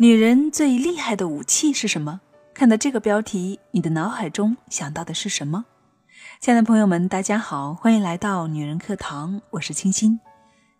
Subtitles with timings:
[0.00, 2.20] 女人最厉害的武器是什么？
[2.54, 5.64] 看到这个标题，你的脑海中想到的是什么？
[6.40, 10.20] 亲爱的朋友们，大家好，欢迎来到女人课堂，我是清新。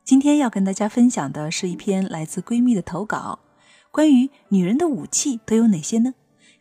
[0.04, 3.40] 今天要跟大家分享的是一篇来自闺蜜的投稿，
[3.90, 6.14] 关于女人的武器都有哪些呢？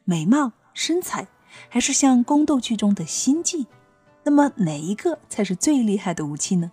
[0.03, 1.27] 美貌、身材，
[1.69, 3.67] 还是像宫斗剧中的心计？
[4.23, 6.71] 那么哪一个才是最厉害的武器呢？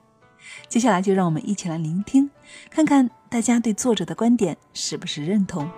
[0.66, 2.30] 接下来就让我们一起来聆听，
[2.71, 5.69] 看看大家对作者的观点是不是认同。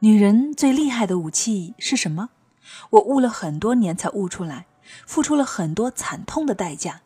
[0.00, 2.28] 女人最厉害的武器是什么？
[2.90, 4.66] 我悟了很多年才悟出来，
[5.06, 7.00] 付出了很多惨痛的代价，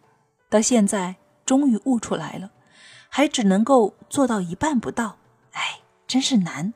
[0.51, 2.51] 到现在终于悟出来了，
[3.09, 5.19] 还只能够做到一半不到，
[5.52, 6.74] 哎，真是难。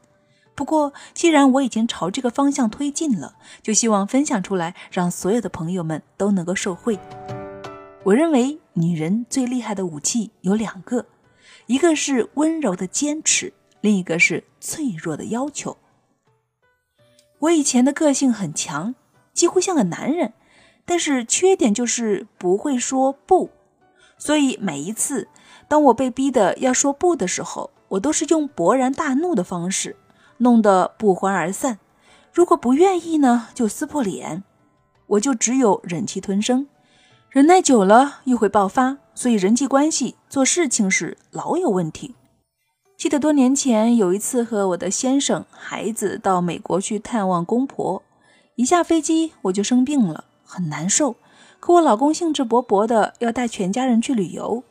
[0.54, 6.96] 不过，既然我已经朝这个方向推进了，就希望分享出来，让所有的朋友们都能够受惠。
[8.04, 11.06] 我认为，女人最厉害的武器有两个，
[11.66, 15.76] 一个是温柔的坚持，另一个是脆弱的要求。
[17.40, 18.94] 我以前的个性很强，
[19.32, 20.32] 几乎像个男人，
[20.84, 23.50] 但是缺点就是不会说不，
[24.18, 25.28] 所以每一次
[25.68, 29.96] 当我被逼的要说不的时候，我都是用勃然大怒的方式。
[30.42, 31.78] 弄得不欢而散。
[32.32, 34.42] 如果不愿意呢，就撕破脸。
[35.06, 36.66] 我就只有忍气吞声，
[37.30, 42.16] 忍耐久了又会爆发，所以人际关系做事情时老有问题。
[42.96, 48.02] 记得多年前有一次和我的先生、孩子到美国去探望公婆，
[48.56, 51.14] 一下飞机我就生病了，很难受。
[51.60, 54.64] 可我老公兴致勃勃的要带全家人去旅游，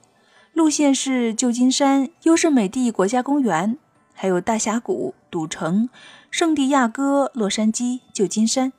[0.51, 3.77] 路线是旧金山优胜美地国家公园。
[4.13, 5.87] 还有大峡谷、赌城、
[6.29, 8.73] 圣地亚哥、洛杉矶、旧金山，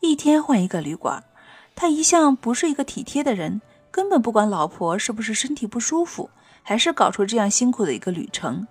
[0.00, 1.24] 一天换一个旅馆。
[1.80, 3.62] 他一向不是一个体贴的人，
[3.92, 6.28] 根本不管老婆是不是身体不舒服，
[6.64, 8.66] 还是搞出这样辛苦的一个旅程。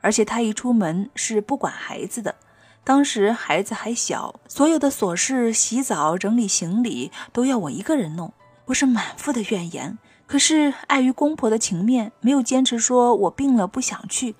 [0.00, 2.36] 而且他一出门是不管孩子的，
[2.84, 8.32] 当时孩子还小，所有的琐事、洗澡、整理行李都要我一个人弄，
[8.66, 9.98] 我是满腹的怨言。
[10.28, 14.36] 可是碍于公婆的情面，没有坚持说我病了不想去。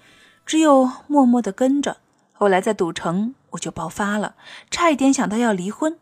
[0.46, 1.96] 只有默默地跟着。
[2.32, 4.36] 后来在赌城，我就爆发了，
[4.70, 5.98] 差一点想到要离婚。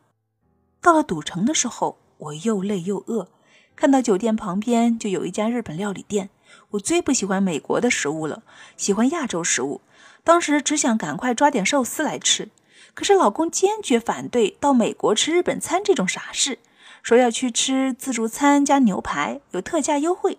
[0.83, 3.29] 到了赌城的时候，我又累又饿，
[3.75, 6.31] 看到酒店旁边就有一家日本料理店。
[6.73, 8.43] 我最不喜欢美国的食物了，
[8.77, 9.81] 喜欢亚洲食物。
[10.23, 12.51] 当时只想赶快抓点寿司来吃，
[12.95, 16.61] 可是老公坚决反对到美国吃日本餐这种傻事，
[17.03, 20.39] 说要去吃自助餐加牛排，有特价优惠，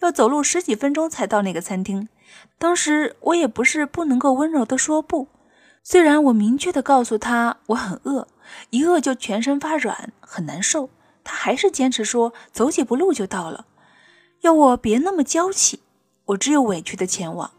[0.00, 2.08] 要走路十几分钟才到那个餐厅。
[2.56, 5.28] 当时我也不是不能够温柔地说不，
[5.82, 8.28] 虽然我明确地告诉他我很饿，
[8.70, 10.88] 一饿就全身发软，很难受，
[11.28, 13.66] 他还是坚持说走几步路就到了，
[14.40, 15.80] 要我别那么娇气。
[16.24, 17.50] 我只有委屈的前往。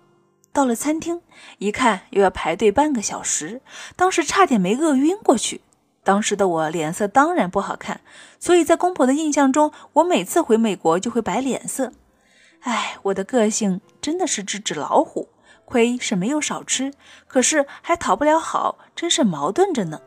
[0.52, 1.22] 到了餐厅，
[1.59, 3.62] 一看又要排队半个小时，
[3.96, 5.62] 当时差点没饿晕过去。
[6.03, 8.02] 当时的我脸色当然不好看，
[8.40, 11.94] 所以在公婆的印象中，我每次回美国就会摆脸色。
[12.62, 15.29] 哎，我的个性真的是只纸老虎，
[15.66, 16.91] 亏是没有少吃，
[17.28, 20.02] 可是还讨不了好，真是矛盾着呢。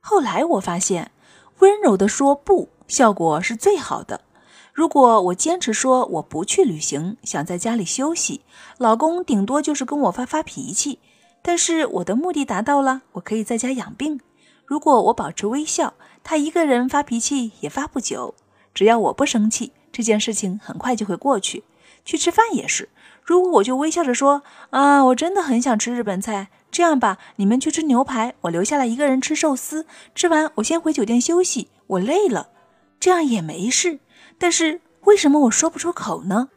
[0.00, 1.12] 后来我发现，
[1.60, 4.20] 温柔的说不，效果是最好的。
[4.74, 8.42] 如果我坚持说我不去旅行，想在家里休息，
[8.76, 10.98] 老公顶多就是跟我发发脾气，
[11.40, 14.20] 但是我的目的达到了，我可以在家养病。
[14.66, 18.34] 如果我保持微笑，他一个人发脾气也发不久，
[18.74, 19.72] 只要我不生气。
[19.90, 21.64] 这件事情很快就会过去。
[22.04, 22.90] 去吃饭也是，
[23.22, 29.86] 如果我就微笑着说：“啊，我真的很想吃日本菜。”这样吧，你们去吃牛排，我留下来一个人吃寿司。
[30.14, 32.50] 吃完我先回酒店休息，我累了，
[33.00, 33.98] 这样也没事。
[34.36, 36.50] 但是为什么我说不出口呢？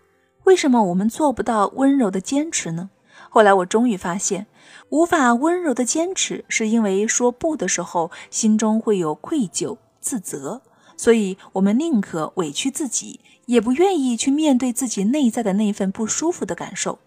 [0.43, 2.89] 为什么我们做不到温柔的坚持呢？
[3.29, 4.47] 后来我终于发现，
[4.89, 10.61] 无法温柔的坚持，是因为说不的时候，心中会有愧疚、自责。
[10.97, 16.99] 所以，我们宁可委屈自己，也不愿意去面对自己内在的那份不舒服的感受。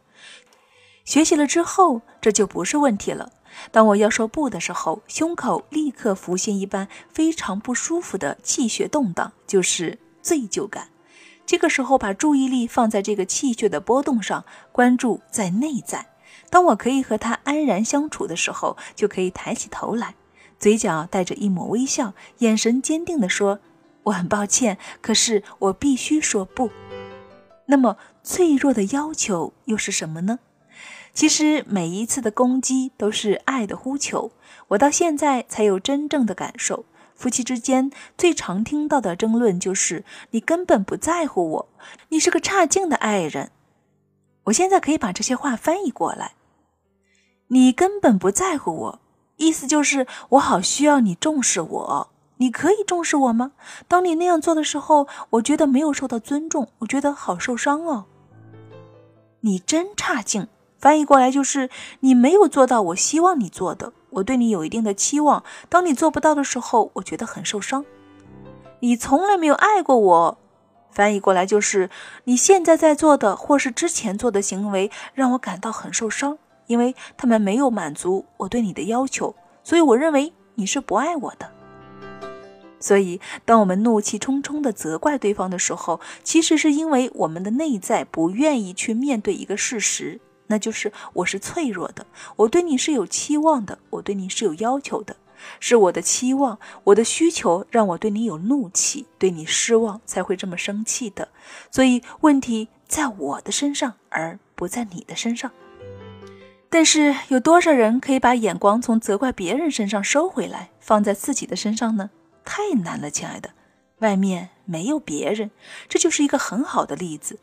[1.04, 3.32] 学习了之后，这就不是问题了。
[3.70, 10.88] 当我要说不的时候，胸口立刻浮现一般非常不舒服的气血动荡，就是罪疚感。
[11.44, 16.06] 这个时候，把注意力放在这个气血的波动上，关注在内在。
[16.48, 20.14] 当我可以和他安然相处的时候，就可以抬起头来，
[20.58, 23.58] 嘴角带着一抹微笑，眼神坚定地说。
[24.04, 26.70] 我很抱歉，可是我必须说不。
[27.66, 30.40] 那么脆弱的要求又是什么呢？
[31.14, 34.32] 其实每一次的攻击都是爱的呼求。
[34.68, 36.84] 我到现在才有真正的感受。
[37.14, 41.68] 夫妻之间最常听到的争论就是：你根本不在乎我，
[42.08, 43.50] 你是个差劲的爱人。
[44.44, 46.32] 我现在可以把这些话翻译过来：
[47.48, 49.00] 你根本不在乎我，
[49.36, 52.08] 意思就是我好需要你重视我。
[52.38, 53.52] 你可以重视我吗？
[53.86, 58.06] 当你那样做的时候，我觉得没有受到尊重，我觉得好受伤哦。
[59.42, 60.48] 你真差劲，
[60.82, 61.70] 翻译过来就是
[62.00, 63.92] 你没有做到我希望你做的。
[64.10, 67.84] 我对你有一定的期望，当你做不到的时候，我觉得很受伤。
[68.80, 70.38] 你从来没有爱过我，
[70.90, 71.88] 翻译过来就是
[72.24, 76.36] 你现在在做的或是之前做的行为让我感到很受伤，
[76.66, 81.48] 因为他们没有满足我对你的要求，所以我认为你是不爱我的。
[82.80, 90.20] 所以，当我们怒气冲冲地责怪对方的时候，其实是因为我们的内在不愿意去面对一个事实，
[90.52, 92.04] 那就是我是脆弱的，
[92.36, 95.16] 我对你是有期望的，我对你是有要求的，
[95.58, 101.30] 是我的期望、我的需求让我对你有怒气，对你失望才会这么生气的。
[101.70, 105.50] 所以，问题在我的身上，而不在你的身上。
[106.68, 112.10] 但是，有多少人可以把眼光从责怪别人身上收回来，放在自己的身上呢？
[112.44, 113.52] 太难了，亲爱的，
[114.00, 115.50] 外面没有别人，
[115.88, 117.38] 这就是一个很好的例子。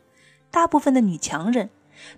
[0.52, 1.70] 大部分的女强人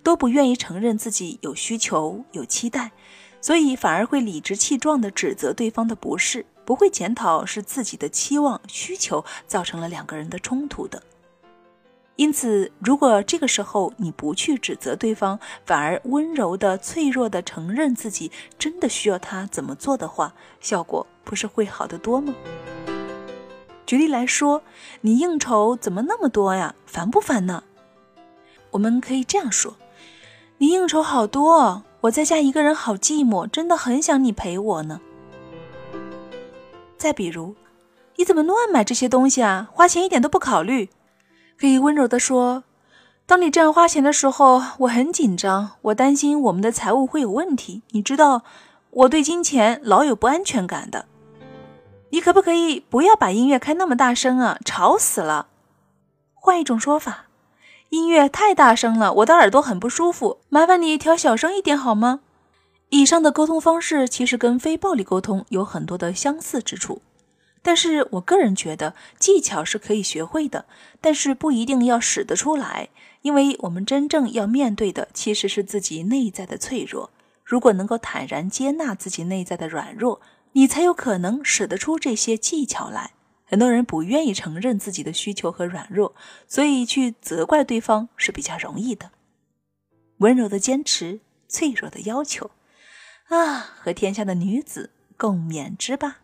[0.02, 2.92] 都不愿意承认自己有需求、有期待，
[3.40, 11.02] 所以反而会理直气壮地指责对方的不是，不会检讨是自己的期望、需求造成了两个人的冲突的。
[12.16, 22.34] 因此，如果这个时候你不去指责对方，反而温柔的、脆弱的承认自己真的需要他怎么做的话，效果不是会好得多吗？
[23.86, 24.62] 举例来说，
[25.00, 26.74] 你应酬怎么那么多呀？
[26.86, 27.64] 烦不烦呢？
[28.72, 29.76] 我们可以这样说：
[30.58, 35.00] 你应酬好多，我在家一个人好寂寞，真的很想你陪我呢。
[36.98, 37.54] 再比如，
[38.16, 39.68] 你怎么乱买这些东西啊？
[39.72, 40.90] 花钱一点都不考虑。
[41.58, 42.64] 可以温柔地说
[43.26, 47.82] ：“当你这样花钱的时候，我很紧张，我担心我们的财务会有问题。
[47.90, 48.42] 你知道，
[48.90, 51.06] 我对金钱老有不安全感的。
[52.10, 54.58] 你可不可以不要把音乐开那么大声啊？
[54.64, 55.46] 吵死了！
[56.34, 57.26] 换一种说法，
[57.92, 60.38] 音乐太大声了，我的耳朵很不舒服。
[60.48, 62.20] 麻烦你调小声一点好吗？”
[62.88, 67.02] 以上的沟通方式其实跟非暴力沟通有很多的相似之处。
[67.60, 70.64] 但是我个人觉得技巧是可以学会的，
[71.02, 72.88] 但是不一定要使得出来，
[73.20, 77.10] 因为我们真正要面对的其实是自己内在的脆弱。
[77.44, 80.22] 如果能够坦然接纳自己内在的软弱，
[80.52, 83.10] 你才有可能使得出这些技巧来。
[83.52, 86.14] 很多人不愿意承认自己的需求和软弱，
[86.48, 89.10] 所以去责怪对方是比较容易的。
[90.20, 92.50] 温柔的坚持，脆弱的要求，
[93.28, 94.88] 啊，和天下的女子
[95.18, 96.20] 共勉之吧。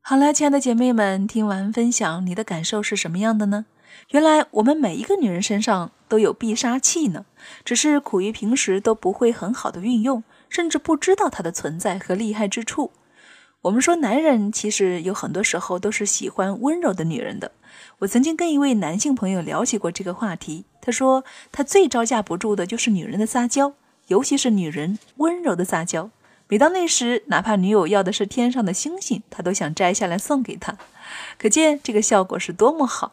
[0.00, 3.66] 好了，亲爱的姐妹们，听完分享，你的感受是什么样的呢？
[4.12, 7.26] 原来我们每一个女人身上都有必杀器呢，
[7.66, 12.90] 只是苦于平时都不会很好的运用，甚至不知道它的存在和厉害之处。
[13.62, 17.52] 我们说，男人其实有很多时候都是喜欢温柔的女人的。
[18.00, 23.74] 我曾经跟一位男性朋友聊起过这个话题，他说他最招架不住的就是女人的撒娇，
[24.08, 26.10] 尤其是女人温柔的撒娇。
[26.48, 30.76] 每到那时，哪怕女友要的是天上的星星，他都想摘下来送给她，
[31.38, 33.12] 可见这个效果是多么好。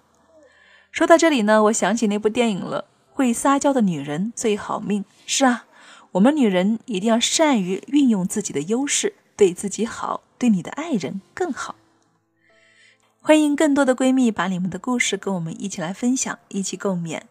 [0.92, 5.04] 说到这里呢，我想起那部电影了，《会撒娇的女人最好命》。
[5.28, 5.66] 是啊，
[6.14, 11.76] 我们女人一定要善于运用自己的优势，对自己好，对你的爱人更好。
[13.22, 17.22] 欢迎更多的闺蜜把你们的故事跟我们一起来分享，一起共勉。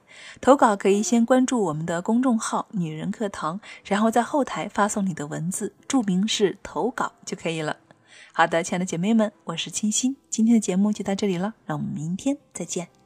[0.41, 7.79] 投稿可以先关注我们的公众号“女人课堂”，然后在后台发送你的文字，注明是投稿就可以了。
[8.35, 12.98] 好的，亲爱的姐妹们，我是清新，今天的节目就到这里了，让我们明天再见。